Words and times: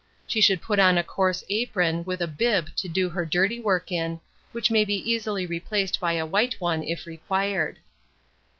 She 0.25 0.41
should 0.41 0.63
put 0.63 0.79
on 0.79 0.97
a 0.97 1.03
coarse 1.03 1.43
apron 1.47 2.03
with 2.05 2.23
a 2.23 2.27
bib 2.27 2.75
to 2.77 2.87
do 2.87 3.07
her 3.09 3.23
dirty 3.23 3.59
work 3.59 3.91
in, 3.91 4.19
which 4.51 4.71
may 4.71 4.83
be 4.83 4.95
easily 5.07 5.45
replaced 5.45 5.99
by 5.99 6.13
a 6.13 6.25
white 6.25 6.59
one 6.59 6.81
if 6.81 7.05
required. 7.05 7.77